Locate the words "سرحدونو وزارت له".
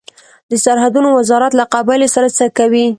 0.65-1.65